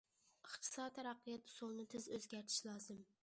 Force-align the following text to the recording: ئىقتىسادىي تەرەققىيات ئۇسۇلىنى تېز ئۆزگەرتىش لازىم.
ئىقتىسادىي 0.45 0.95
تەرەققىيات 0.95 1.51
ئۇسۇلىنى 1.53 1.87
تېز 1.93 2.09
ئۆزگەرتىش 2.15 2.59
لازىم. 2.71 3.07